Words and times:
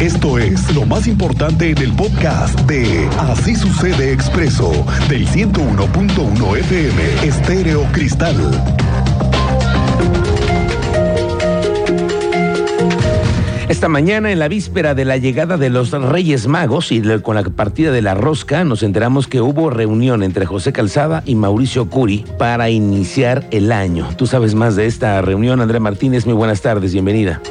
Esto 0.00 0.38
es 0.38 0.72
lo 0.76 0.86
más 0.86 1.08
importante 1.08 1.70
en 1.70 1.78
el 1.78 1.92
podcast 1.92 2.56
de 2.62 3.08
Así 3.18 3.56
sucede 3.56 4.12
expreso 4.12 4.70
del 5.08 5.26
101.1 5.26 6.56
FM 6.56 7.26
Estéreo 7.26 7.84
Cristal. 7.90 8.36
Esta 13.68 13.88
mañana, 13.88 14.30
en 14.30 14.38
la 14.38 14.46
víspera 14.46 14.94
de 14.94 15.04
la 15.04 15.16
llegada 15.16 15.56
de 15.56 15.68
los 15.68 15.90
Reyes 15.90 16.46
Magos 16.46 16.92
y 16.92 17.02
con 17.20 17.34
la 17.34 17.42
partida 17.42 17.90
de 17.90 18.00
la 18.00 18.14
rosca, 18.14 18.62
nos 18.62 18.84
enteramos 18.84 19.26
que 19.26 19.40
hubo 19.40 19.68
reunión 19.68 20.22
entre 20.22 20.46
José 20.46 20.72
Calzada 20.72 21.24
y 21.26 21.34
Mauricio 21.34 21.90
Curi 21.90 22.24
para 22.38 22.70
iniciar 22.70 23.48
el 23.50 23.72
año. 23.72 24.08
Tú 24.16 24.28
sabes 24.28 24.54
más 24.54 24.76
de 24.76 24.86
esta 24.86 25.20
reunión, 25.22 25.60
Andrea 25.60 25.80
Martínez. 25.80 26.24
Muy 26.24 26.34
buenas 26.34 26.62
tardes, 26.62 26.92
bienvenida. 26.92 27.42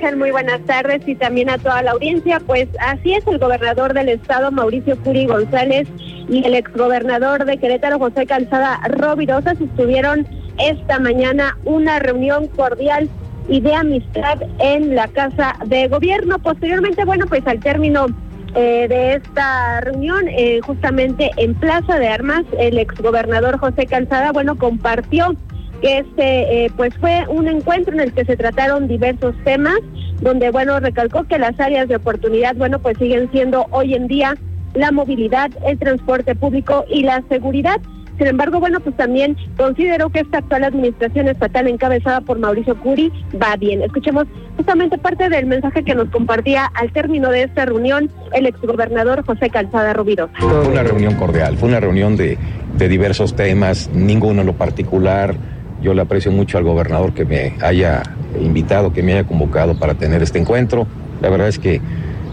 Muy 0.00 0.30
buenas 0.30 0.60
tardes 0.62 1.06
y 1.06 1.14
también 1.14 1.50
a 1.50 1.58
toda 1.58 1.82
la 1.82 1.90
audiencia. 1.90 2.40
Pues 2.40 2.68
así 2.80 3.12
es, 3.12 3.26
el 3.26 3.38
gobernador 3.38 3.92
del 3.92 4.08
estado, 4.08 4.50
Mauricio 4.50 4.98
Curi 4.98 5.26
González, 5.26 5.86
y 6.26 6.42
el 6.42 6.54
exgobernador 6.54 7.44
de 7.44 7.58
Querétaro, 7.58 7.98
José 7.98 8.24
Calzada 8.24 8.80
Rovirosa, 8.88 9.54
sostuvieron 9.56 10.26
esta 10.58 10.98
mañana 11.00 11.58
una 11.64 11.98
reunión 11.98 12.48
cordial 12.48 13.10
y 13.46 13.60
de 13.60 13.74
amistad 13.74 14.38
en 14.58 14.94
la 14.94 15.06
Casa 15.08 15.56
de 15.66 15.86
Gobierno. 15.88 16.38
Posteriormente, 16.38 17.04
bueno, 17.04 17.26
pues 17.26 17.46
al 17.46 17.60
término 17.60 18.06
eh, 18.54 18.86
de 18.88 19.14
esta 19.16 19.82
reunión, 19.82 20.24
eh, 20.28 20.60
justamente 20.62 21.30
en 21.36 21.54
Plaza 21.54 21.98
de 21.98 22.08
Armas, 22.08 22.44
el 22.58 22.78
exgobernador 22.78 23.58
José 23.58 23.84
Calzada, 23.86 24.32
bueno, 24.32 24.56
compartió 24.56 25.36
este, 25.82 26.64
eh, 26.64 26.72
pues 26.76 26.94
fue 26.98 27.24
un 27.28 27.48
encuentro 27.48 27.94
en 27.94 28.00
el 28.00 28.12
que 28.12 28.24
se 28.24 28.36
trataron 28.36 28.88
diversos 28.88 29.34
temas, 29.44 29.78
donde, 30.20 30.50
bueno, 30.50 30.78
recalcó 30.80 31.24
que 31.24 31.38
las 31.38 31.58
áreas 31.58 31.88
de 31.88 31.96
oportunidad, 31.96 32.54
bueno, 32.56 32.78
pues 32.78 32.98
siguen 32.98 33.30
siendo 33.30 33.66
hoy 33.70 33.94
en 33.94 34.06
día 34.06 34.36
la 34.74 34.92
movilidad, 34.92 35.50
el 35.66 35.78
transporte 35.78 36.34
público 36.34 36.84
y 36.88 37.02
la 37.02 37.22
seguridad. 37.28 37.80
Sin 38.18 38.26
embargo, 38.26 38.60
bueno, 38.60 38.80
pues 38.80 38.94
también 38.96 39.34
considero 39.56 40.10
que 40.10 40.20
esta 40.20 40.38
actual 40.38 40.64
administración 40.64 41.28
estatal 41.28 41.66
encabezada 41.68 42.20
por 42.20 42.38
Mauricio 42.38 42.78
Curi 42.78 43.10
va 43.42 43.56
bien. 43.56 43.80
Escuchemos 43.80 44.26
justamente 44.58 44.98
parte 44.98 45.30
del 45.30 45.46
mensaje 45.46 45.82
que 45.82 45.94
nos 45.94 46.10
compartía 46.10 46.66
al 46.74 46.92
término 46.92 47.30
de 47.30 47.44
esta 47.44 47.64
reunión 47.64 48.10
el 48.34 48.44
exgobernador 48.44 49.24
José 49.24 49.48
Calzada 49.48 49.94
Rubiro. 49.94 50.28
Fue 50.38 50.68
una 50.68 50.82
reunión 50.82 51.14
cordial, 51.14 51.56
fue 51.56 51.70
una 51.70 51.80
reunión 51.80 52.14
de, 52.16 52.36
de 52.76 52.88
diversos 52.88 53.34
temas, 53.34 53.88
ninguno 53.94 54.42
en 54.42 54.48
lo 54.48 54.52
particular. 54.52 55.34
Yo 55.82 55.94
le 55.94 56.02
aprecio 56.02 56.30
mucho 56.30 56.58
al 56.58 56.64
gobernador 56.64 57.12
que 57.12 57.24
me 57.24 57.54
haya 57.62 58.02
invitado, 58.38 58.92
que 58.92 59.02
me 59.02 59.12
haya 59.12 59.24
convocado 59.24 59.78
para 59.78 59.94
tener 59.94 60.22
este 60.22 60.38
encuentro. 60.38 60.86
La 61.22 61.30
verdad 61.30 61.48
es 61.48 61.58
que, 61.58 61.80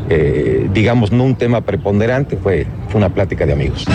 eh, 0.10 0.70
digamos, 0.74 1.12
no 1.12 1.24
un 1.24 1.36
tema 1.36 1.62
preponderante, 1.62 2.38
fue, 2.38 2.68
fue 2.90 3.00
una 3.00 3.10
plática 3.10 3.46
de 3.46 3.54
amigos. 3.54 3.86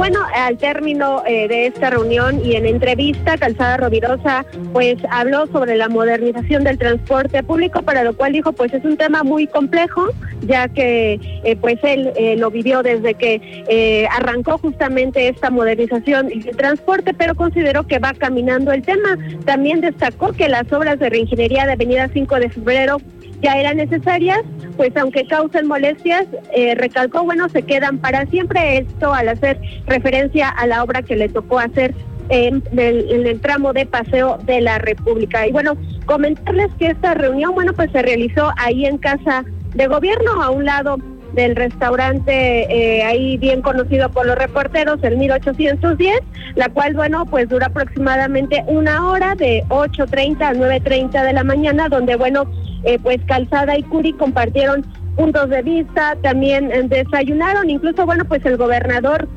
Bueno, 0.00 0.20
al 0.34 0.56
término 0.56 1.22
eh, 1.26 1.46
de 1.46 1.66
esta 1.66 1.90
reunión 1.90 2.40
y 2.42 2.56
en 2.56 2.64
entrevista, 2.64 3.36
Calzada 3.36 3.76
Rovirosa 3.76 4.46
pues 4.72 4.96
habló 5.10 5.46
sobre 5.48 5.76
la 5.76 5.90
modernización 5.90 6.64
del 6.64 6.78
transporte 6.78 7.42
público, 7.42 7.82
para 7.82 8.02
lo 8.02 8.16
cual 8.16 8.32
dijo 8.32 8.52
pues 8.52 8.72
es 8.72 8.82
un 8.82 8.96
tema 8.96 9.24
muy 9.24 9.46
complejo, 9.46 10.08
ya 10.40 10.68
que 10.68 11.20
eh, 11.44 11.54
pues 11.56 11.76
él 11.82 12.14
eh, 12.16 12.34
lo 12.38 12.50
vivió 12.50 12.82
desde 12.82 13.12
que 13.12 14.08
arrancó 14.10 14.56
justamente 14.56 15.28
esta 15.28 15.50
modernización 15.50 16.28
del 16.28 16.56
transporte, 16.56 17.12
pero 17.12 17.34
consideró 17.34 17.86
que 17.86 17.98
va 17.98 18.14
caminando 18.14 18.72
el 18.72 18.80
tema. 18.80 19.18
También 19.44 19.82
destacó 19.82 20.32
que 20.32 20.48
las 20.48 20.72
obras 20.72 20.98
de 20.98 21.10
reingeniería 21.10 21.66
de 21.66 21.72
Avenida 21.72 22.08
5 22.10 22.36
de 22.36 22.48
Febrero 22.48 23.02
ya 23.42 23.58
eran 23.58 23.76
necesarias, 23.76 24.40
pues 24.76 24.96
aunque 24.96 25.26
causen 25.26 25.66
molestias, 25.66 26.26
eh, 26.54 26.74
recalcó, 26.74 27.24
bueno, 27.24 27.48
se 27.48 27.62
quedan 27.62 27.98
para 27.98 28.26
siempre 28.26 28.78
esto 28.78 29.12
al 29.12 29.28
hacer 29.28 29.60
referencia 29.86 30.48
a 30.48 30.66
la 30.66 30.82
obra 30.82 31.02
que 31.02 31.16
le 31.16 31.28
tocó 31.28 31.58
hacer 31.58 31.94
en 32.30 32.62
el, 32.78 33.40
tramo 33.40 33.72
de 33.72 33.86
paseo 33.86 34.38
de 34.44 34.60
la 34.60 34.78
República. 34.78 35.46
Y 35.46 35.52
bueno, 35.52 35.76
comentarles 36.06 36.70
que 36.78 36.86
esta 36.86 37.14
reunión, 37.14 37.54
bueno, 37.54 37.72
pues 37.72 37.90
se 37.90 38.02
realizó 38.02 38.52
ahí 38.56 38.86
en 38.86 38.98
Casa 38.98 39.44
de 39.74 39.86
Gobierno, 39.86 40.42
a 40.42 40.50
un 40.50 40.64
lado 40.64 40.98
del 41.34 41.54
restaurante 41.54 42.32
eh, 42.32 43.04
ahí 43.04 43.36
bien 43.38 43.62
conocido 43.62 44.10
por 44.10 44.26
los 44.26 44.36
reporteros, 44.36 45.02
el 45.02 45.16
1810, 45.16 46.20
la 46.56 46.68
cual, 46.68 46.94
bueno, 46.94 47.26
pues 47.26 47.48
dura 47.48 47.66
aproximadamente 47.66 48.64
una 48.66 49.08
hora 49.08 49.34
de 49.34 49.64
8.30 49.68 50.42
a 50.42 50.52
9.30 50.52 51.24
de 51.24 51.32
la 51.32 51.44
mañana, 51.44 51.88
donde, 51.88 52.16
bueno, 52.16 52.50
eh, 52.84 52.98
pues 53.02 53.18
Calzada 53.26 53.78
y 53.78 53.82
Curi 53.84 54.12
compartieron 54.12 54.84
puntos 55.16 55.50
de 55.50 55.62
vista, 55.62 56.16
también 56.22 56.70
eh, 56.72 56.84
desayunaron, 56.84 57.68
incluso 57.68 58.06
bueno, 58.06 58.24
pues 58.24 58.44
el 58.46 58.56
gobernador 58.56 59.28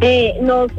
eh, 0.00 0.34
nos, 0.42 0.70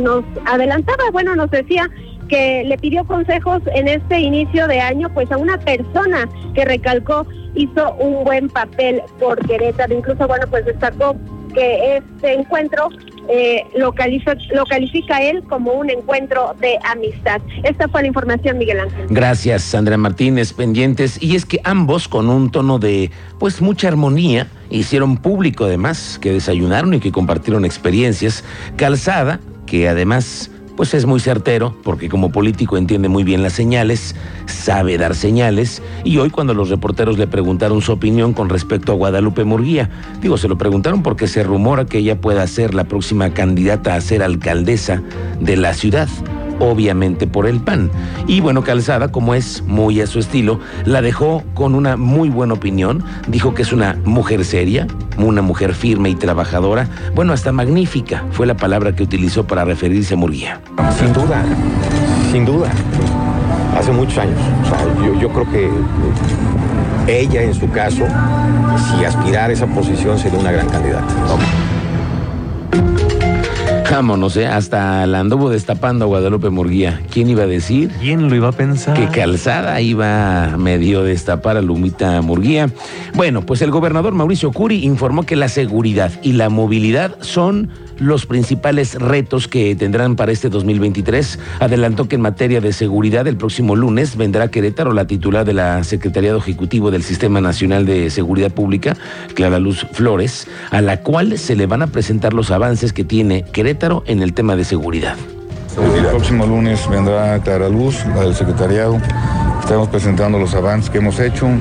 nos 0.00 0.24
adelantaba, 0.46 1.10
bueno, 1.12 1.34
nos 1.34 1.50
decía 1.50 1.90
que 2.28 2.62
le 2.64 2.76
pidió 2.78 3.04
consejos 3.04 3.62
en 3.74 3.88
este 3.88 4.20
inicio 4.20 4.68
de 4.68 4.80
año, 4.80 5.12
pues 5.14 5.30
a 5.32 5.36
una 5.36 5.58
persona 5.58 6.28
que 6.54 6.64
recalcó 6.64 7.26
hizo 7.54 7.94
un 7.94 8.24
buen 8.24 8.48
papel 8.48 9.02
por 9.18 9.38
Querétaro, 9.46 9.94
incluso 9.94 10.28
bueno, 10.28 10.46
pues 10.48 10.64
destacó 10.66 11.16
que 11.54 11.96
este 11.96 12.34
encuentro 12.34 12.88
eh, 13.28 13.64
lo, 13.76 13.92
califica, 13.92 15.22
él 15.22 15.42
como 15.48 15.72
un 15.72 15.90
encuentro 15.90 16.54
de 16.60 16.78
amistad. 16.84 17.40
Esta 17.62 17.88
fue 17.88 18.02
la 18.02 18.08
información, 18.08 18.58
Miguel 18.58 18.80
Ángel. 18.80 19.06
Gracias, 19.10 19.74
Andrea 19.74 19.98
Martínez, 19.98 20.52
pendientes. 20.52 21.22
Y 21.22 21.36
es 21.36 21.44
que 21.44 21.60
ambos, 21.64 22.08
con 22.08 22.28
un 22.30 22.50
tono 22.50 22.78
de, 22.78 23.10
pues, 23.38 23.60
mucha 23.60 23.88
armonía, 23.88 24.48
hicieron 24.70 25.18
público 25.18 25.64
además 25.64 26.18
que 26.20 26.32
desayunaron 26.32 26.94
y 26.94 27.00
que 27.00 27.12
compartieron 27.12 27.64
experiencias. 27.64 28.44
Calzada, 28.76 29.40
que 29.66 29.88
además 29.88 30.50
pues 30.78 30.94
es 30.94 31.06
muy 31.06 31.18
certero, 31.18 31.74
porque 31.82 32.08
como 32.08 32.30
político 32.30 32.76
entiende 32.76 33.08
muy 33.08 33.24
bien 33.24 33.42
las 33.42 33.54
señales, 33.54 34.14
sabe 34.46 34.96
dar 34.96 35.16
señales, 35.16 35.82
y 36.04 36.18
hoy 36.18 36.30
cuando 36.30 36.54
los 36.54 36.68
reporteros 36.68 37.18
le 37.18 37.26
preguntaron 37.26 37.82
su 37.82 37.90
opinión 37.90 38.32
con 38.32 38.48
respecto 38.48 38.92
a 38.92 38.94
Guadalupe 38.94 39.42
Murguía, 39.42 39.90
digo, 40.22 40.38
se 40.38 40.46
lo 40.46 40.56
preguntaron 40.56 41.02
porque 41.02 41.26
se 41.26 41.42
rumora 41.42 41.84
que 41.84 41.98
ella 41.98 42.20
pueda 42.20 42.46
ser 42.46 42.74
la 42.74 42.84
próxima 42.84 43.34
candidata 43.34 43.96
a 43.96 44.00
ser 44.00 44.22
alcaldesa 44.22 45.02
de 45.40 45.56
la 45.56 45.74
ciudad 45.74 46.08
obviamente 46.60 47.26
por 47.26 47.46
el 47.46 47.60
PAN. 47.60 47.90
Y 48.26 48.40
bueno, 48.40 48.62
Calzada, 48.64 49.12
como 49.12 49.34
es 49.34 49.62
muy 49.62 50.00
a 50.00 50.06
su 50.06 50.18
estilo, 50.18 50.58
la 50.84 51.02
dejó 51.02 51.44
con 51.54 51.76
una 51.76 51.96
muy 51.96 52.30
buena 52.30 52.54
opinión. 52.54 53.04
Dijo 53.28 53.54
que 53.54 53.62
es 53.62 53.72
una 53.72 53.96
mujer 54.04 54.44
seria, 54.44 54.88
una 55.26 55.42
mujer 55.42 55.74
firme 55.74 56.10
y 56.10 56.14
trabajadora. 56.14 56.88
Bueno, 57.14 57.32
hasta 57.32 57.52
magnífica 57.52 58.24
fue 58.30 58.46
la 58.46 58.56
palabra 58.56 58.94
que 58.94 59.02
utilizó 59.02 59.46
para 59.46 59.64
referirse 59.64 60.14
a 60.14 60.16
Murguía. 60.16 60.60
Sin 60.98 61.12
duda, 61.12 61.44
sin 62.30 62.44
duda. 62.44 62.70
Hace 63.76 63.92
muchos 63.92 64.18
años. 64.18 64.38
O 64.62 64.68
sea, 64.68 65.18
yo, 65.20 65.28
creo 65.28 65.50
que 65.50 65.70
ella, 67.06 67.42
en 67.42 67.54
su 67.54 67.70
caso, 67.70 68.04
si 68.76 69.04
aspirara 69.04 69.46
a 69.46 69.52
esa 69.52 69.66
posición, 69.66 70.18
sería 70.18 70.38
una 70.38 70.52
gran 70.52 70.68
candidata. 70.68 71.06
Vámonos, 73.90 74.36
¿eh? 74.36 74.46
Hasta 74.46 75.06
la 75.06 75.20
anduvo 75.20 75.48
destapando 75.48 76.04
a 76.04 76.08
Guadalupe 76.08 76.50
Murguía. 76.50 77.00
¿Quién 77.10 77.30
iba 77.30 77.44
a 77.44 77.46
decir? 77.46 77.90
¿Quién 78.00 78.28
lo 78.28 78.36
iba 78.36 78.48
a 78.48 78.52
pensar? 78.52 78.94
Que 78.94 79.08
Calzada 79.08 79.80
iba 79.80 80.56
medio 80.58 81.02
destapar 81.02 81.56
a 81.56 81.62
Lumita 81.62 82.20
Murguía. 82.20 82.70
Bueno, 83.14 83.46
pues 83.46 83.62
el 83.62 83.70
gobernador 83.70 84.14
Mauricio 84.14 84.52
Curi 84.52 84.84
informó 84.84 85.24
que 85.24 85.36
la 85.36 85.48
seguridad 85.48 86.12
y 86.22 86.32
la 86.32 86.50
movilidad 86.50 87.16
son 87.20 87.70
los 87.98 88.26
principales 88.26 88.94
retos 88.94 89.48
que 89.48 89.74
tendrán 89.76 90.16
para 90.16 90.32
este 90.32 90.48
2023. 90.48 91.38
Adelantó 91.60 92.08
que 92.08 92.16
en 92.16 92.22
materia 92.22 92.60
de 92.60 92.72
seguridad 92.72 93.26
el 93.26 93.36
próximo 93.36 93.76
lunes 93.76 94.16
vendrá 94.16 94.48
Querétaro 94.48 94.92
la 94.92 95.06
titular 95.06 95.44
de 95.44 95.54
la 95.54 95.84
Secretariado 95.84 96.38
Ejecutivo 96.38 96.90
del 96.90 97.02
Sistema 97.02 97.40
Nacional 97.40 97.86
de 97.86 98.10
Seguridad 98.10 98.50
Pública, 98.50 98.96
Clara 99.34 99.58
Luz 99.58 99.86
Flores, 99.92 100.46
a 100.70 100.80
la 100.80 101.00
cual 101.00 101.38
se 101.38 101.56
le 101.56 101.66
van 101.66 101.82
a 101.82 101.86
presentar 101.86 102.32
los 102.32 102.50
avances 102.50 102.92
que 102.92 103.04
tiene 103.04 103.44
Querétaro 103.44 104.02
en 104.06 104.22
el 104.22 104.32
tema 104.32 104.56
de 104.56 104.64
seguridad. 104.64 105.16
El 105.76 106.06
próximo 106.06 106.46
lunes 106.46 106.88
vendrá 106.90 107.38
Clara 107.40 107.68
Luz, 107.68 108.04
la 108.14 108.22
del 108.22 108.34
secretariado. 108.34 109.00
Estamos 109.60 109.88
presentando 109.88 110.38
los 110.38 110.54
avances 110.54 110.90
que 110.90 110.98
hemos 110.98 111.20
hecho, 111.20 111.46
eh, 111.46 111.58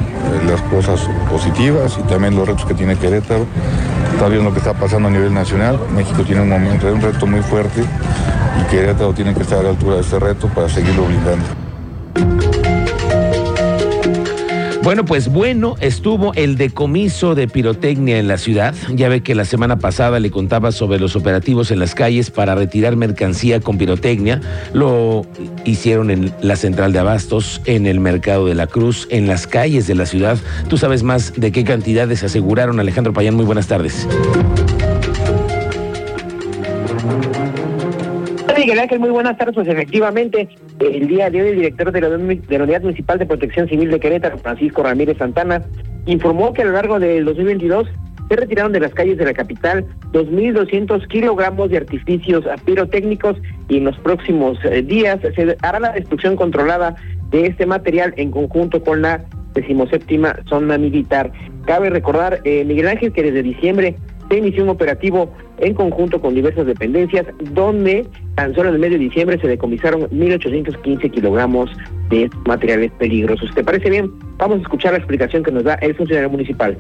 las 0.48 0.62
cosas 0.63 1.07
positivas 1.30 2.00
y 2.00 2.07
también 2.07 2.36
los 2.36 2.48
retos 2.48 2.66
que 2.66 2.74
tiene 2.74 2.95
Querétaro. 2.95 3.45
Está 4.13 4.27
viendo 4.27 4.50
lo 4.50 4.54
que 4.54 4.59
está 4.59 4.74
pasando 4.74 5.07
a 5.07 5.12
nivel 5.12 5.33
nacional. 5.33 5.80
México 5.95 6.24
tiene 6.24 6.42
un 6.42 6.50
momento, 6.50 6.92
un 6.92 7.01
reto 7.01 7.25
muy 7.27 7.42
fuerte 7.42 7.81
y 7.81 8.63
Querétaro 8.69 9.13
tiene 9.13 9.33
que 9.33 9.42
estar 9.42 9.59
a 9.59 9.63
la 9.63 9.69
altura 9.69 9.95
de 9.95 10.01
este 10.01 10.19
reto 10.19 10.48
para 10.48 10.69
seguirlo 10.69 11.06
blindando. 11.06 12.67
Bueno, 14.88 15.04
pues 15.04 15.28
bueno 15.28 15.75
estuvo 15.81 16.34
el 16.36 16.56
decomiso 16.56 17.36
de 17.36 17.50
pirotecnia 17.50 18.19
en 18.19 18.30
la 18.30 18.38
ciudad. 18.38 18.74
Ya 18.95 19.10
ve 19.10 19.22
que 19.22 19.36
la 19.36 19.44
semana 19.44 19.80
pasada 19.80 20.22
le 20.22 20.31
contaba 20.31 20.72
sobre 20.72 20.98
los 20.98 21.18
operativos 21.18 21.72
en 21.72 21.80
las 21.80 21.94
calles 21.94 22.31
para 22.31 22.56
retirar 22.56 22.95
mercancía 22.95 23.60
con 23.60 23.78
pirotecnia. 23.78 24.39
Lo 24.72 25.25
hicieron 25.66 26.10
en 26.10 26.31
la 26.39 26.56
central 26.56 26.94
de 26.94 27.00
abastos, 27.00 27.62
en 27.66 27.86
el 27.86 28.00
mercado 28.00 28.45
de 28.45 28.56
la 28.56 28.68
Cruz, 28.68 29.10
en 29.12 29.28
las 29.28 29.45
calles 29.45 29.88
de 29.88 29.95
la 29.95 30.06
ciudad. 30.06 30.38
Tú 30.69 30.78
sabes 30.78 31.04
más 31.04 31.33
de 31.36 31.51
qué 31.51 31.66
cantidades 31.66 32.19
se 32.19 32.28
aseguraron. 32.28 32.80
Alejandro 32.80 33.12
Payán, 33.12 33.36
muy 33.36 33.44
buenas 33.44 33.68
tardes. 33.68 34.07
Miguel 38.68 38.81
Ángel, 38.81 39.00
muy 39.00 39.12
buenas 39.12 39.38
tardes. 39.38 39.56
Pues 39.56 39.69
efectivamente, 39.69 40.50
el 40.80 41.08
día 41.08 41.30
de 41.30 41.42
hoy 41.42 41.48
el 41.52 41.56
director 41.56 41.90
de 41.90 42.02
la, 42.02 42.10
Unidad 42.10 42.81
Municipal 42.81 43.18
de 43.18 43.25
Protección 43.25 43.69
Civil 43.69 43.90
de 43.90 43.98
Querétaro, 43.98 44.38
Francisco 44.40 44.84
Ramírez 44.84 45.18
Santana, 45.18 45.62
informó 46.06 46.52
que 46.52 46.64
a 46.64 46.66
lo 46.66 46.74
largo 46.74 47.00
del 47.00 47.24
2022 47.24 47.88
se 48.28 48.36
retiraron 48.36 48.74
de 48.74 48.81
las 48.81 48.94
calles 48.94 49.18
de 49.18 49.24
la 49.24 49.34
capital 49.34 49.86
2.200 50.12 51.08
kilogramos 51.08 51.69
de 51.69 51.78
artificios 51.78 52.44
pirotécnicos 52.66 53.38
y 53.69 53.78
en 53.78 53.86
los 53.86 53.98
próximos 54.00 54.58
eh, 54.66 54.81
días 54.81 55.19
se 55.22 55.56
hará 55.62 55.80
la 55.80 55.94
destrucción 55.94 56.36
controlada 56.36 56.94
de 57.30 57.46
este 57.46 57.66
material 57.66 58.14
en 58.18 58.31
conjunto 58.31 58.84
con 58.84 59.02
la 59.02 59.24
decimoséptima 59.54 60.40
zona 60.50 60.78
militar. 60.78 61.31
Cabe 61.66 61.90
recordar, 61.90 62.42
eh, 62.44 62.66
Miguel 62.66 62.90
Ángel, 62.90 63.14
que 63.14 63.24
desde 63.24 63.44
diciembre 63.44 63.96
se 64.29 64.38
inició 64.38 64.63
un 64.63 64.69
operativo 64.69 65.33
en 65.57 65.74
conjunto 65.74 66.21
con 66.21 66.35
diversas 66.35 66.65
dependencias, 66.65 67.25
donde 67.51 68.07
tan 68.35 68.53
solo 68.53 68.69
en 68.69 68.75
el 68.75 68.81
mes 68.81 68.91
de 68.91 68.97
diciembre 68.97 69.39
se 69.39 69.47
decomisaron 69.47 70.01
1.815 70.09 71.12
kilogramos 71.12 71.69
de 72.09 72.29
materiales 72.45 72.91
peligrosos. 73.00 73.53
¿Te 73.56 73.63
parece 73.63 73.89
bien? 73.89 74.12
Vamos 74.38 74.59
a 74.59 74.62
escuchar 74.62 74.91
la 74.91 75.00
explicación 75.00 75.44
que 75.44 75.51
nos 75.51 75.63
da 75.63 75.75
el 75.75 75.95
funcionario 75.95 76.29
municipal. 76.29 76.77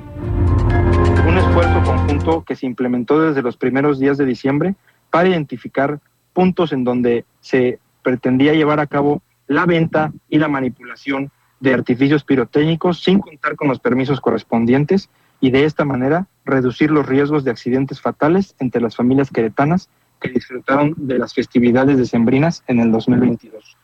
Un 1.27 1.37
esfuerzo 1.37 1.83
conjunto 1.83 2.43
que 2.43 2.55
se 2.55 2.65
implementó 2.65 3.19
desde 3.21 3.41
los 3.41 3.57
primeros 3.57 3.99
días 3.99 4.17
de 4.17 4.25
diciembre 4.25 4.75
para 5.09 5.29
identificar 5.29 5.99
puntos 6.33 6.71
en 6.71 6.83
donde 6.83 7.25
se 7.39 7.79
pretendía 8.03 8.53
llevar 8.53 8.79
a 8.79 8.87
cabo 8.87 9.21
la 9.47 9.65
venta 9.65 10.11
y 10.29 10.37
la 10.37 10.47
manipulación 10.47 11.31
de 11.59 11.73
artificios 11.73 12.23
pirotécnicos 12.23 13.01
sin 13.01 13.19
contar 13.19 13.55
con 13.55 13.69
los 13.69 13.79
permisos 13.79 14.21
correspondientes 14.21 15.09
y 15.39 15.51
de 15.51 15.65
esta 15.65 15.85
manera 15.85 16.27
reducir 16.47 16.91
los 16.91 17.05
riesgos 17.05 17.43
de 17.43 17.51
accidentes 17.51 18.01
fatales 18.01 18.55
entre 18.59 18.81
las 18.81 18.95
familias 18.95 19.29
queretanas 19.29 19.89
que 20.19 20.29
disfrutaron 20.29 20.93
de 20.97 21.19
las 21.19 21.33
festividades 21.33 21.97
decembrinas 21.97 22.63
en 22.67 22.79
el 22.79 22.91
2022. 22.91 23.77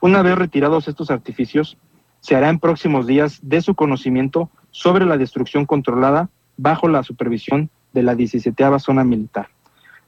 Una 0.00 0.22
vez 0.22 0.36
retirados 0.36 0.88
estos 0.88 1.10
artificios, 1.10 1.78
se 2.20 2.36
hará 2.36 2.50
en 2.50 2.58
próximos 2.58 3.06
días 3.06 3.38
de 3.42 3.62
su 3.62 3.74
conocimiento 3.74 4.50
sobre 4.70 5.06
la 5.06 5.16
destrucción 5.16 5.64
controlada 5.64 6.28
bajo 6.56 6.88
la 6.88 7.02
supervisión 7.02 7.70
de 7.92 8.02
la 8.02 8.14
17 8.14 8.78
zona 8.78 9.04
militar. 9.04 9.48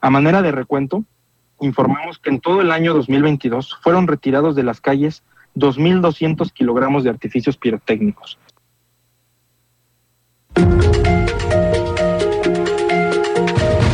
A 0.01 0.11
manera 0.11 0.43
de 0.43 0.53
recuento, 0.53 1.05
informamos 1.61 2.19
que 2.19 2.31
en 2.31 2.41
todo 2.41 2.61
el 2.61 2.71
año 2.71 2.93
2022 2.93 3.79
fueron 3.83 4.07
retirados 4.07 4.55
de 4.55 4.63
las 4.63 4.81
calles 4.81 5.23
2.200 5.57 6.53
kilogramos 6.53 7.05
de 7.05 7.11
artificios 7.11 7.57
pirotécnicos, 7.57 8.39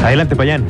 Adelante, 0.03 0.37
Payán. 0.37 0.65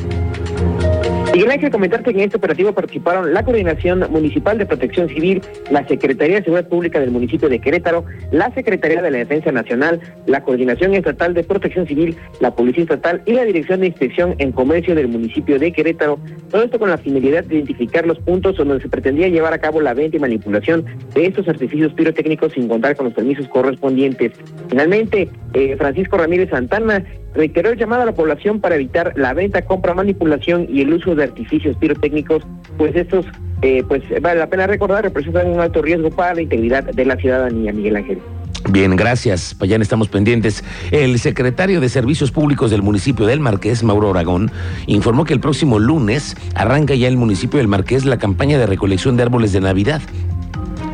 Y 1.39 1.43
gracias 1.43 1.71
comentarte 1.71 2.11
que 2.11 2.17
en 2.19 2.25
este 2.25 2.35
operativo 2.35 2.73
participaron 2.73 3.33
la 3.33 3.45
Coordinación 3.45 4.05
Municipal 4.11 4.57
de 4.57 4.65
Protección 4.65 5.07
Civil, 5.07 5.41
la 5.71 5.87
Secretaría 5.87 6.35
de 6.35 6.43
Seguridad 6.43 6.67
Pública 6.67 6.99
del 6.99 7.11
municipio 7.11 7.47
de 7.47 7.59
Querétaro, 7.59 8.03
la 8.33 8.53
Secretaría 8.53 9.01
de 9.01 9.09
la 9.09 9.19
Defensa 9.19 9.49
Nacional, 9.49 10.01
la 10.25 10.43
Coordinación 10.43 10.95
Estatal 10.95 11.33
de 11.33 11.45
Protección 11.45 11.87
Civil, 11.87 12.17
la 12.41 12.53
Policía 12.53 12.83
Estatal 12.83 13.21
y 13.25 13.31
la 13.31 13.45
Dirección 13.45 13.79
de 13.79 13.87
Inspección 13.87 14.35
en 14.39 14.51
Comercio 14.51 14.95
del 14.95 15.07
municipio 15.07 15.57
de 15.57 15.71
Querétaro. 15.71 16.19
Todo 16.51 16.63
esto 16.63 16.77
con 16.77 16.89
la 16.89 16.97
finalidad 16.97 17.45
de 17.45 17.55
identificar 17.55 18.05
los 18.05 18.19
puntos 18.19 18.57
donde 18.57 18.81
se 18.81 18.89
pretendía 18.89 19.29
llevar 19.29 19.53
a 19.53 19.59
cabo 19.59 19.79
la 19.79 19.93
venta 19.93 20.17
y 20.17 20.19
manipulación 20.19 20.83
de 21.13 21.27
estos 21.27 21.47
artificios 21.47 21.93
pirotécnicos 21.93 22.51
sin 22.51 22.67
contar 22.67 22.97
con 22.97 23.05
los 23.05 23.13
permisos 23.13 23.47
correspondientes. 23.47 24.33
Finalmente, 24.67 25.29
eh, 25.53 25.77
Francisco 25.77 26.17
Ramírez 26.17 26.49
Santana 26.49 27.01
reiteró 27.33 27.69
el 27.69 27.77
llamado 27.77 28.03
a 28.03 28.05
la 28.05 28.13
población 28.13 28.59
para 28.59 28.75
evitar 28.75 29.13
la 29.15 29.33
venta, 29.33 29.61
compra, 29.63 29.93
manipulación 29.93 30.67
y 30.69 30.81
el 30.81 30.93
uso 30.93 31.15
de 31.15 31.28
artificios 31.29 31.75
pirotécnicos, 31.77 32.43
pues 32.77 32.95
estos, 32.95 33.25
eh, 33.61 33.83
pues 33.87 34.03
vale 34.21 34.39
la 34.39 34.47
pena 34.47 34.67
recordar, 34.67 35.03
representan 35.03 35.47
un 35.47 35.59
alto 35.59 35.81
riesgo 35.81 36.09
para 36.09 36.35
la 36.35 36.41
integridad 36.41 36.83
de 36.83 37.05
la 37.05 37.15
ciudadanía, 37.15 37.71
Miguel 37.71 37.95
Ángel. 37.95 38.19
Bien, 38.67 38.95
gracias. 38.95 39.55
Payán, 39.55 39.81
estamos 39.81 40.09
pendientes. 40.09 40.63
El 40.91 41.17
secretario 41.19 41.79
de 41.79 41.89
Servicios 41.89 42.31
Públicos 42.31 42.69
del 42.71 42.81
municipio 42.81 43.25
del 43.25 43.39
Marqués, 43.39 43.83
Mauro 43.83 44.11
Aragón, 44.11 44.51
informó 44.85 45.23
que 45.23 45.33
el 45.33 45.39
próximo 45.39 45.79
lunes 45.79 46.35
arranca 46.55 46.93
ya 46.93 47.07
el 47.07 47.17
municipio 47.17 47.57
del 47.57 47.67
Marqués 47.67 48.05
la 48.05 48.17
campaña 48.17 48.57
de 48.57 48.65
recolección 48.65 49.15
de 49.15 49.23
árboles 49.23 49.53
de 49.53 49.61
Navidad. 49.61 50.01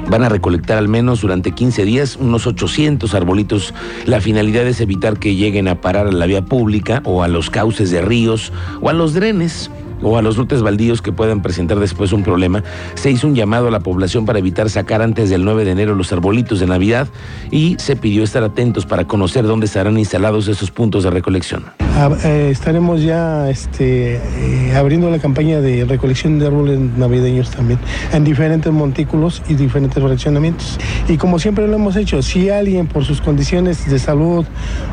Van 0.08 0.24
a 0.24 0.30
recolectar 0.30 0.78
al 0.78 0.88
menos 0.88 1.22
durante 1.22 1.52
15 1.52 1.84
días 1.84 2.16
unos 2.18 2.46
800 2.46 3.16
arbolitos. 3.16 3.74
La 4.06 4.22
finalidad 4.22 4.68
es 4.68 4.80
evitar 4.80 5.18
que 5.18 5.36
lleguen 5.36 5.68
a 5.68 5.82
parar 5.82 6.08
a 6.08 6.12
la 6.12 6.28
vía 6.28 6.44
pública 6.44 7.02
o 7.04 7.24
a 7.24 7.28
los 7.28 7.50
cauces 7.50 7.90
de 7.90 8.02
ríos 8.02 8.54
o 8.82 8.90
a 8.90 8.94
los 8.94 9.16
drenes 9.16 9.72
o 10.02 10.18
a 10.18 10.22
los 10.22 10.38
lotes 10.38 10.62
baldíos 10.62 11.02
que 11.02 11.12
puedan 11.12 11.42
presentar 11.42 11.80
después 11.80 12.14
un 12.14 12.24
problema, 12.24 12.64
se 12.96 13.12
hizo 13.12 13.28
un 13.28 13.36
llamado 13.36 13.68
a 13.68 13.72
la 13.72 13.80
población 13.80 14.26
para 14.26 14.40
evitar 14.40 14.70
sacar 14.70 15.02
antes 15.02 15.30
del 15.30 15.46
9 15.46 15.66
de 15.66 15.72
enero 15.72 15.96
los 15.96 16.12
arbolitos 16.12 16.60
de 16.60 16.68
Navidad 16.68 17.08
y 17.52 17.76
se 17.80 17.96
pidió 17.96 18.24
estar 18.24 18.44
atentos 18.44 18.86
para 18.86 19.06
conocer 19.06 19.46
dónde 19.46 19.68
estarán 19.68 19.98
instalados 19.98 20.48
esos 20.48 20.72
puntos 20.72 21.04
de 21.04 21.12
recolección. 21.12 21.85
Eh, 22.26 22.50
estaremos 22.52 23.02
ya 23.02 23.50
este, 23.50 24.16
eh, 24.16 24.76
abriendo 24.76 25.10
la 25.10 25.20
campaña 25.20 25.62
de 25.62 25.86
recolección 25.86 26.40
de 26.40 26.48
árboles 26.48 26.78
navideños 26.78 27.52
también 27.52 27.80
en 28.12 28.26
diferentes 28.26 28.72
montículos 28.74 29.42
y 29.48 29.54
diferentes 29.54 30.04
fraccionamientos. 30.04 30.78
Y 31.08 31.16
como 31.16 31.40
siempre 31.40 31.68
lo 31.70 31.76
hemos 31.76 31.96
hecho, 31.96 32.22
si 32.22 32.50
alguien 32.50 32.88
por 32.88 33.06
sus 33.06 33.22
condiciones 33.22 33.90
de 33.90 33.98
salud 33.98 34.46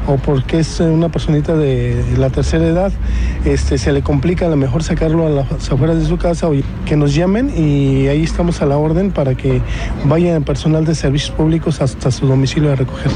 o 0.07 0.17
porque 0.17 0.61
es 0.61 0.79
una 0.79 1.09
personita 1.09 1.57
de 1.57 2.05
la 2.19 2.31
tercera 2.31 2.69
edad, 2.69 2.93
este, 3.45 3.79
se 3.79 3.93
le 3.93 4.03
complica 4.03 4.47
a 4.47 4.49
lo 4.49 4.57
mejor 4.57 4.85
sacarlo 4.85 5.27
a 5.27 5.31
las 5.31 5.73
afueras 5.73 5.99
de 5.99 6.07
su 6.07 6.19
casa 6.19 6.49
o 6.49 6.53
que 6.87 6.97
nos 6.97 7.15
llamen 7.17 7.51
y 7.57 8.07
ahí 8.07 8.23
estamos 8.23 8.63
a 8.63 8.67
la 8.67 8.77
orden 8.77 9.11
para 9.11 9.35
que 9.35 9.61
vaya 10.05 10.37
el 10.37 10.45
personal 10.45 10.85
de 10.85 10.95
servicios 10.95 11.33
públicos 11.33 11.81
hasta 11.81 12.13
su 12.13 12.29
domicilio 12.29 12.71
a 12.71 12.77
recoger. 12.77 13.11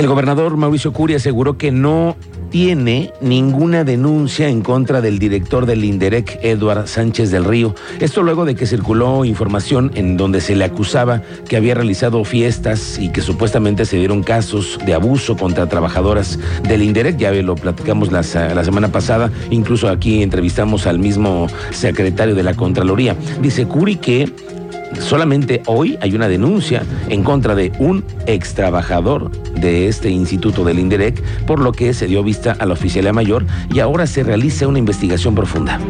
El 0.00 0.06
gobernador 0.06 0.56
Mauricio 0.56 0.94
Curi 0.94 1.12
aseguró 1.12 1.58
que 1.58 1.72
no 1.72 2.16
tiene 2.48 3.12
ninguna 3.20 3.84
denuncia 3.84 4.48
en 4.48 4.62
contra 4.62 5.02
del 5.02 5.18
director 5.18 5.66
del 5.66 5.84
INDEREC, 5.84 6.38
Eduard 6.40 6.86
Sánchez 6.86 7.30
del 7.30 7.44
Río. 7.44 7.74
Esto 8.00 8.22
luego 8.22 8.46
de 8.46 8.54
que 8.54 8.64
circuló 8.64 9.26
información 9.26 9.90
en 9.96 10.16
donde 10.16 10.40
se 10.40 10.56
le 10.56 10.64
acusaba 10.64 11.20
que 11.46 11.58
había 11.58 11.74
realizado 11.74 12.24
fiestas 12.24 12.98
y 12.98 13.10
que 13.12 13.20
supuestamente 13.20 13.84
se 13.84 13.98
dieron 13.98 14.22
casos 14.22 14.78
de 14.86 14.94
abuso 14.94 15.36
contra 15.36 15.68
trabajadoras 15.68 16.38
del 16.66 16.82
INDEREC. 16.82 17.18
Ya 17.18 17.30
lo 17.32 17.54
platicamos 17.54 18.10
la, 18.10 18.22
la 18.54 18.64
semana 18.64 18.88
pasada, 18.88 19.30
incluso 19.50 19.90
aquí 19.90 20.22
entrevistamos 20.22 20.86
al 20.86 20.98
mismo 20.98 21.46
secretario 21.72 22.34
de 22.34 22.42
la 22.42 22.54
Contraloría. 22.54 23.16
Dice 23.42 23.66
Curi 23.66 23.96
que 23.96 24.32
solamente 24.98 25.62
hoy 25.66 25.98
hay 26.00 26.14
una 26.14 26.28
denuncia 26.28 26.82
en 27.08 27.22
contra 27.22 27.54
de 27.54 27.72
un 27.78 28.04
ex 28.26 28.54
trabajador 28.54 29.30
de 29.54 29.88
este 29.88 30.10
instituto 30.10 30.64
del 30.64 30.78
INDEREC, 30.78 31.22
por 31.46 31.60
lo 31.60 31.72
que 31.72 31.94
se 31.94 32.06
dio 32.06 32.22
vista 32.22 32.56
a 32.58 32.66
la 32.66 32.74
oficialía 32.74 33.12
mayor 33.12 33.44
y 33.72 33.80
ahora 33.80 34.06
se 34.06 34.22
realiza 34.22 34.66
una 34.66 34.78
investigación 34.78 35.34
profunda. 35.34 35.80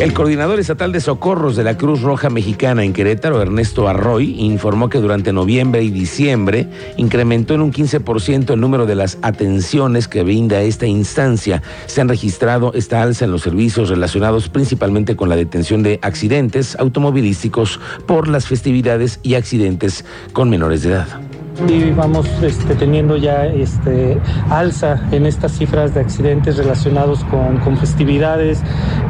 El 0.00 0.14
coordinador 0.14 0.58
estatal 0.58 0.92
de 0.92 1.00
socorros 1.02 1.56
de 1.56 1.62
la 1.62 1.76
Cruz 1.76 2.00
Roja 2.00 2.30
Mexicana 2.30 2.84
en 2.84 2.94
Querétaro, 2.94 3.42
Ernesto 3.42 3.86
Arroy, 3.86 4.34
informó 4.40 4.88
que 4.88 4.96
durante 4.96 5.30
noviembre 5.30 5.82
y 5.82 5.90
diciembre 5.90 6.66
incrementó 6.96 7.52
en 7.52 7.60
un 7.60 7.70
15% 7.70 8.54
el 8.54 8.60
número 8.60 8.86
de 8.86 8.94
las 8.94 9.18
atenciones 9.20 10.08
que 10.08 10.22
brinda 10.22 10.62
esta 10.62 10.86
instancia. 10.86 11.62
Se 11.84 12.00
han 12.00 12.08
registrado 12.08 12.72
esta 12.72 13.02
alza 13.02 13.26
en 13.26 13.30
los 13.30 13.42
servicios 13.42 13.90
relacionados 13.90 14.48
principalmente 14.48 15.16
con 15.16 15.28
la 15.28 15.36
detención 15.36 15.82
de 15.82 15.98
accidentes 16.00 16.76
automovilísticos 16.76 17.78
por 18.06 18.26
las 18.26 18.46
festividades 18.46 19.20
y 19.22 19.34
accidentes 19.34 20.06
con 20.32 20.48
menores 20.48 20.82
de 20.82 20.92
edad. 20.92 21.29
Y 21.68 21.90
vamos 21.90 22.26
este, 22.42 22.74
teniendo 22.74 23.16
ya 23.16 23.46
este, 23.46 24.18
alza 24.48 25.00
en 25.12 25.26
estas 25.26 25.52
cifras 25.52 25.94
de 25.94 26.00
accidentes 26.00 26.56
relacionados 26.56 27.24
con, 27.24 27.76
festividades, 27.76 28.62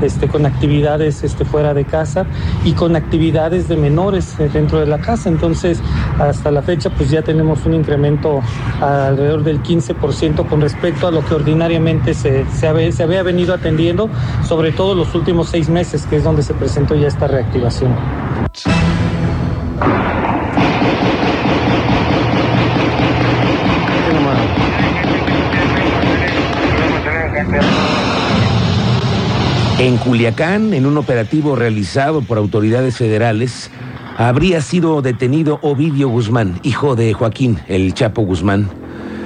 este, 0.02 0.28
con 0.28 0.46
actividades 0.46 1.22
fuera 1.44 1.74
de 1.74 1.84
casa 1.84 2.26
y 2.64 2.72
con 2.72 2.96
actividades 2.96 3.68
de 3.68 3.76
menores 3.76 4.38
eh, 4.38 4.48
dentro 4.52 4.80
de 4.80 4.86
la 4.86 4.98
casa. 4.98 5.28
Entonces, 5.28 5.80
hasta 6.18 6.50
la 6.50 6.62
fecha, 6.62 6.90
pues 6.90 7.10
ya 7.10 7.22
tenemos 7.22 7.64
un 7.66 7.74
incremento 7.74 8.40
alrededor 8.80 9.42
del 9.42 9.62
15% 9.62 10.46
con 10.48 10.60
respecto 10.60 11.08
a 11.08 11.10
lo 11.10 11.24
que 11.24 11.34
ordinariamente 11.34 12.14
se, 12.14 12.44
se 12.50 13.02
había 13.02 13.22
venido 13.22 13.54
atendiendo, 13.54 14.08
sobre 14.46 14.72
todo 14.72 14.94
los 14.94 15.14
últimos 15.14 15.48
seis 15.48 15.68
meses, 15.68 16.06
que 16.06 16.16
es 16.16 16.24
donde 16.24 16.42
se 16.42 16.54
presentó 16.54 16.94
ya 16.94 17.08
esta 17.08 17.26
reactivación. 17.26 17.94
En 29.78 29.96
Culiacán, 29.96 30.74
en 30.74 30.84
un 30.84 30.98
operativo 30.98 31.56
realizado 31.56 32.20
por 32.20 32.36
autoridades 32.36 32.98
federales, 32.98 33.70
habría 34.18 34.60
sido 34.60 35.00
detenido 35.00 35.58
Ovidio 35.62 36.10
Guzmán, 36.10 36.60
hijo 36.62 36.96
de 36.96 37.14
Joaquín, 37.14 37.58
el 37.66 37.94
Chapo 37.94 38.20
Guzmán. 38.20 38.68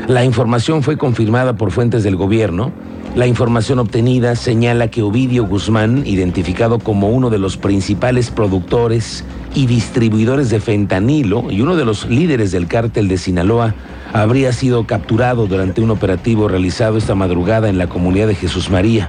La 0.06 0.24
información 0.24 0.84
fue 0.84 0.96
confirmada 0.96 1.56
por 1.56 1.72
fuentes 1.72 2.04
del 2.04 2.14
gobierno. 2.14 2.70
La 3.16 3.26
información 3.26 3.80
obtenida 3.80 4.36
señala 4.36 4.88
que 4.88 5.02
Ovidio 5.02 5.44
Guzmán, 5.44 6.06
identificado 6.06 6.78
como 6.78 7.08
uno 7.08 7.30
de 7.30 7.40
los 7.40 7.56
principales 7.56 8.30
productores 8.30 9.24
y 9.54 9.66
distribuidores 9.66 10.50
de 10.50 10.60
fentanilo 10.60 11.50
y 11.50 11.60
uno 11.60 11.76
de 11.76 11.84
los 11.84 12.06
líderes 12.06 12.50
del 12.50 12.66
cártel 12.66 13.08
de 13.08 13.18
Sinaloa, 13.18 13.74
habría 14.12 14.52
sido 14.52 14.86
capturado 14.86 15.46
durante 15.46 15.80
un 15.80 15.90
operativo 15.90 16.48
realizado 16.48 16.98
esta 16.98 17.14
madrugada 17.14 17.68
en 17.68 17.78
la 17.78 17.88
comunidad 17.88 18.26
de 18.26 18.34
Jesús 18.34 18.70
María. 18.70 19.08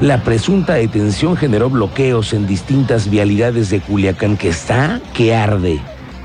La 0.00 0.22
presunta 0.22 0.74
detención 0.74 1.36
generó 1.36 1.70
bloqueos 1.70 2.32
en 2.32 2.46
distintas 2.46 3.08
vialidades 3.08 3.70
de 3.70 3.80
Culiacán 3.80 4.36
que 4.36 4.48
está 4.48 5.00
que 5.14 5.34
arde. 5.34 5.80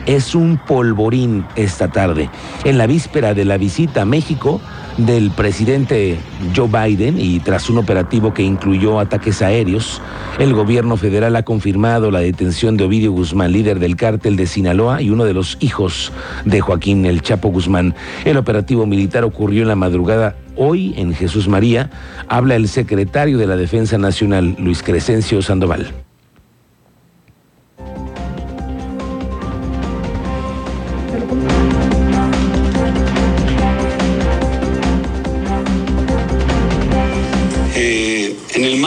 Es 0.05 0.35
un 0.35 0.57
polvorín 0.57 1.45
esta 1.55 1.87
tarde. 1.87 2.29
En 2.63 2.77
la 2.77 2.87
víspera 2.87 3.33
de 3.33 3.45
la 3.45 3.57
visita 3.57 4.01
a 4.01 4.05
México 4.05 4.59
del 4.97 5.31
presidente 5.31 6.17
Joe 6.55 6.67
Biden 6.67 7.19
y 7.19 7.39
tras 7.39 7.69
un 7.69 7.77
operativo 7.77 8.33
que 8.33 8.43
incluyó 8.43 8.99
ataques 8.99 9.41
aéreos, 9.41 10.01
el 10.39 10.53
gobierno 10.53 10.97
federal 10.97 11.35
ha 11.35 11.43
confirmado 11.43 12.11
la 12.11 12.19
detención 12.19 12.77
de 12.77 12.83
Ovidio 12.83 13.11
Guzmán, 13.11 13.51
líder 13.51 13.79
del 13.79 13.95
cártel 13.95 14.35
de 14.35 14.47
Sinaloa 14.47 15.01
y 15.01 15.09
uno 15.09 15.25
de 15.25 15.33
los 15.33 15.57
hijos 15.59 16.11
de 16.45 16.61
Joaquín 16.61 17.05
El 17.05 17.21
Chapo 17.21 17.49
Guzmán. 17.49 17.95
El 18.25 18.37
operativo 18.37 18.85
militar 18.85 19.23
ocurrió 19.23 19.61
en 19.61 19.69
la 19.69 19.75
madrugada 19.75 20.35
hoy 20.55 20.93
en 20.97 21.13
Jesús 21.13 21.47
María. 21.47 21.89
Habla 22.27 22.55
el 22.55 22.67
secretario 22.67 23.37
de 23.37 23.47
la 23.47 23.55
Defensa 23.55 23.97
Nacional, 23.97 24.55
Luis 24.59 24.83
Crescencio 24.83 25.41
Sandoval. 25.41 25.91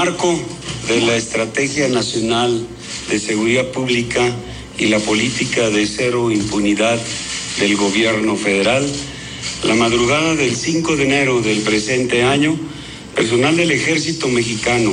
Marco 0.04 0.38
de 0.86 1.00
la 1.00 1.16
Estrategia 1.16 1.88
Nacional 1.88 2.66
de 3.08 3.18
Seguridad 3.18 3.68
Pública 3.68 4.20
y 4.76 4.88
la 4.88 4.98
política 4.98 5.70
de 5.70 5.86
cero 5.86 6.30
impunidad 6.30 7.00
del 7.58 7.74
gobierno 7.74 8.36
federal, 8.36 8.86
la 9.66 9.74
madrugada 9.76 10.34
del 10.34 10.54
5 10.56 10.96
de 10.96 11.04
enero 11.04 11.40
del 11.40 11.60
presente 11.60 12.22
año, 12.22 12.54
personal 13.14 13.56
del 13.56 13.70
Ejército 13.70 14.28
Mexicano 14.28 14.92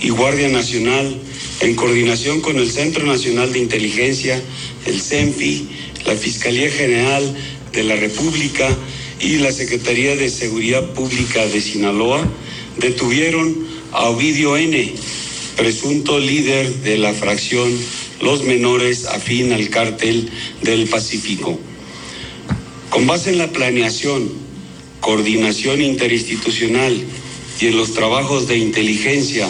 y 0.00 0.08
Guardia 0.08 0.48
Nacional, 0.48 1.16
en 1.60 1.76
coordinación 1.76 2.40
con 2.40 2.56
el 2.56 2.72
Centro 2.72 3.06
Nacional 3.06 3.52
de 3.52 3.60
Inteligencia, 3.60 4.42
el 4.84 5.00
CENFI, 5.00 5.68
la 6.06 6.16
Fiscalía 6.16 6.72
General 6.72 7.36
de 7.72 7.84
la 7.84 7.94
República 7.94 8.68
y 9.20 9.36
la 9.36 9.52
Secretaría 9.52 10.16
de 10.16 10.28
Seguridad 10.28 10.84
Pública 10.92 11.46
de 11.46 11.60
Sinaloa, 11.60 12.28
detuvieron 12.78 13.69
a 13.92 14.08
Ovidio 14.08 14.56
N., 14.56 14.94
presunto 15.56 16.18
líder 16.18 16.72
de 16.82 16.98
la 16.98 17.12
fracción 17.12 17.70
Los 18.20 18.44
Menores 18.44 19.06
afín 19.06 19.52
al 19.52 19.68
cártel 19.68 20.30
del 20.62 20.88
Pacífico. 20.88 21.58
Con 22.88 23.06
base 23.06 23.30
en 23.30 23.38
la 23.38 23.50
planeación, 23.50 24.30
coordinación 25.00 25.80
interinstitucional 25.82 26.96
y 27.60 27.66
en 27.66 27.76
los 27.76 27.94
trabajos 27.94 28.48
de 28.48 28.58
inteligencia 28.58 29.48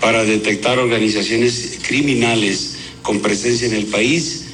para 0.00 0.24
detectar 0.24 0.78
organizaciones 0.78 1.78
criminales 1.82 2.76
con 3.02 3.20
presencia 3.20 3.66
en 3.66 3.74
el 3.74 3.86
país, 3.86 4.44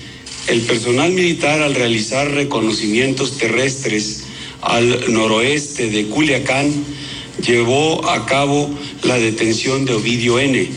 el 0.49 0.61
personal 0.63 1.13
militar 1.13 1.61
al 1.61 1.75
realizar 1.75 2.31
reconocimientos 2.31 3.37
terrestres 3.37 4.25
al 4.63 5.13
noroeste 5.13 5.89
de 5.89 6.07
Culiacán 6.07 6.73
llevó 7.47 8.09
a 8.09 8.27
cabo 8.27 8.71
la 9.03 9.19
detención 9.19 9.85
de 9.85 9.95
Ovidio 9.95 10.39
N. 10.39 10.69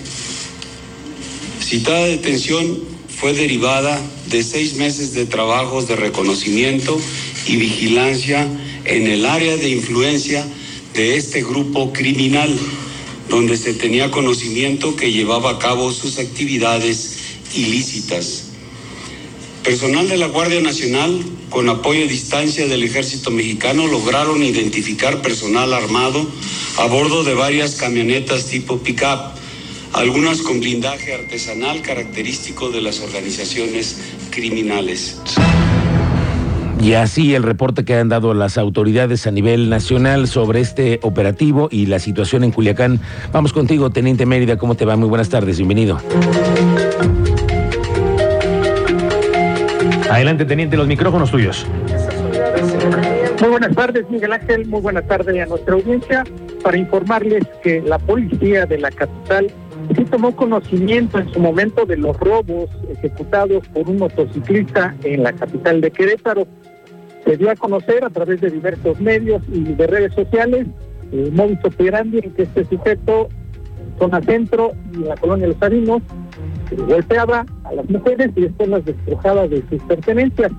Citada 1.62 2.06
detención 2.06 2.80
fue 3.08 3.34
derivada 3.34 4.02
de 4.30 4.44
seis 4.44 4.76
meses 4.76 5.14
de 5.14 5.26
trabajos 5.26 5.88
de 5.88 5.96
reconocimiento 5.96 7.00
y 7.48 7.56
vigilancia 7.58 8.48
en 8.86 9.08
el 9.08 9.26
área 9.26 9.58
de 9.58 9.70
influencia 9.70 10.46
de 10.94 11.18
este 11.18 11.44
grupo 11.44 11.94
criminal, 11.94 12.58
donde 13.30 13.58
se 13.58 13.74
tenía 13.74 14.12
conocimiento 14.12 14.96
que 14.96 15.12
llevaba 15.12 15.52
a 15.52 15.60
cabo 15.60 15.92
sus 15.92 16.18
actividades 16.18 17.18
ilícitas. 17.56 18.51
Personal 19.64 20.10
de 20.10 20.18
la 20.18 20.26
Guardia 20.26 20.60
Nacional, 20.60 21.22
con 21.52 21.70
apoyo 21.70 22.04
a 22.04 22.08
distancia 22.08 22.68
del 22.68 22.84
Ejército 22.84 23.30
Mexicano, 23.30 23.86
lograron 23.86 24.42
identificar 24.42 25.22
personal 25.22 25.72
armado 25.74 26.26
a 26.80 26.88
bordo 26.88 27.24
de 27.24 27.36
varias 27.36 27.76
camionetas 27.76 28.48
tipo 28.48 28.80
pick-up, 28.80 29.20
algunas 29.94 30.42
con 30.42 30.60
blindaje 30.60 31.14
artesanal 31.14 31.84
característico 31.84 32.72
de 32.72 32.82
las 32.82 33.02
organizaciones 33.02 33.98
criminales. 34.32 35.20
Y 36.82 36.94
así 36.94 37.36
el 37.36 37.44
reporte 37.44 37.86
que 37.86 37.94
han 37.94 38.10
dado 38.10 38.34
las 38.34 38.58
autoridades 38.58 39.28
a 39.28 39.32
nivel 39.32 39.70
nacional 39.70 40.28
sobre 40.28 40.62
este 40.62 41.00
operativo 41.04 41.70
y 41.72 41.86
la 41.86 42.00
situación 42.00 42.44
en 42.44 42.50
Culiacán. 42.50 43.00
Vamos 43.32 43.54
contigo, 43.54 43.92
Teniente 43.92 44.26
Mérida, 44.26 44.58
¿cómo 44.58 44.74
te 44.74 44.86
va? 44.86 44.96
Muy 44.96 45.08
buenas 45.08 45.30
tardes, 45.30 45.58
bienvenido. 45.58 46.02
Adelante, 50.12 50.44
Teniente, 50.44 50.76
los 50.76 50.88
micrófonos 50.88 51.32
tuyos. 51.32 51.66
Muy 53.40 53.50
buenas 53.50 53.74
tardes, 53.74 54.10
Miguel 54.10 54.34
Ángel. 54.34 54.68
Muy 54.68 54.82
buenas 54.82 55.08
tardes 55.08 55.42
a 55.42 55.46
nuestra 55.46 55.74
audiencia. 55.74 56.26
Para 56.62 56.78
informarles 56.78 57.46
que 57.64 57.82
la 57.82 57.98
policía 57.98 58.66
de 58.66 58.78
la 58.78 58.92
capital 58.92 59.48
sí 59.96 60.04
tomó 60.04 60.36
conocimiento 60.36 61.18
en 61.18 61.32
su 61.32 61.40
momento 61.40 61.86
de 61.86 61.96
los 61.96 62.20
robos 62.20 62.70
ejecutados 62.90 63.66
por 63.70 63.88
un 63.88 64.00
motociclista 64.00 64.94
en 65.06 65.24
la 65.24 65.32
capital 65.32 65.80
de 65.80 65.92
Querétaro. 65.92 66.46
Se 67.24 67.38
dio 67.38 67.50
a 67.50 67.56
conocer 67.56 68.04
a 68.04 68.10
través 68.10 68.42
de 68.42 68.50
diversos 68.50 69.00
medios 69.00 69.42
y 69.50 69.64
de 69.64 69.88
redes 69.88 70.14
sociales 70.14 70.68
el 71.14 71.32
modus 71.32 71.60
operandi 71.64 72.20
en 72.22 72.32
que 72.32 72.44
este 72.44 72.66
sujeto, 72.66 73.30
zona 73.98 74.22
centro 74.22 74.74
y 74.92 74.98
en 74.98 75.08
la 75.08 75.16
colonia 75.16 75.48
Los 75.48 75.62
Harinos, 75.62 76.02
golpeaba 76.86 77.46
a 77.72 77.76
las 77.76 77.90
mujeres 77.90 78.30
y 78.36 78.42
después 78.42 78.70
las 78.70 78.86
destrujaba 78.86 79.48
de 79.48 79.64
sus 79.70 79.82
pertenencias. 79.84 80.52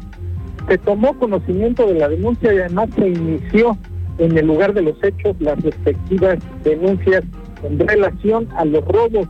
Se 0.69 0.79
tomó 0.79 1.19
conocimiento 1.19 1.87
de 1.87 1.95
la 1.95 2.09
denuncia 2.09 2.53
y 2.53 2.59
además 2.59 2.89
se 2.97 3.09
inició 3.09 3.77
en 4.19 4.37
el 4.37 4.47
lugar 4.47 4.75
de 4.75 4.83
los 4.83 5.03
hechos 5.03 5.37
las 5.41 5.61
respectivas 5.63 6.39
denuncias 6.65 7.25
en 7.63 7.79
relación 7.79 8.49
a 8.57 8.65
los 8.65 8.85
robos. 8.87 9.29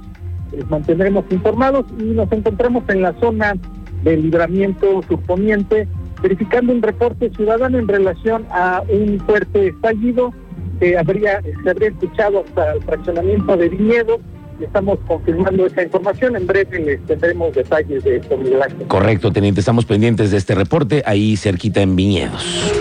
Les 0.57 0.69
mantendremos 0.69 1.25
informados 1.31 1.87
y 1.99 2.05
nos 2.05 2.31
encontramos 2.33 2.85
en 2.89 3.03
la 3.03 3.19
zona 3.21 3.55
del 4.03 4.23
libramiento 4.23 5.03
surponiente 5.09 5.89
verificando 6.23 6.73
un 6.73 6.83
reporte 6.83 7.31
ciudadano 7.31 7.79
en 7.79 7.89
relación 7.89 8.47
a 8.51 8.83
un 8.89 9.19
fuerte 9.21 9.69
estallido 9.69 10.33
que 10.79 10.97
habría, 10.97 11.41
se 11.43 11.71
habría 11.71 11.89
escuchado 11.89 12.45
hasta 12.47 12.75
el 12.75 12.83
fraccionamiento 12.83 13.57
de 13.57 13.69
viñedos 13.69 14.21
estamos 14.61 14.99
confirmando 15.07 15.67
esta 15.67 15.83
información. 15.83 16.37
En 16.37 16.47
breve 16.47 16.79
les 16.79 17.01
tendremos 17.07 17.55
detalles 17.55 18.05
de 18.05 18.17
esto, 18.17 18.37
Miguel. 18.37 18.61
Correcto, 18.89 19.33
teniente. 19.33 19.61
Estamos 19.61 19.85
pendientes 19.85 20.31
de 20.31 20.39
este 20.39 20.55
reporte 20.55 21.03
ahí 21.07 21.37
cerquita 21.37 21.83
en 21.83 21.97
Viñedos. 21.97 22.73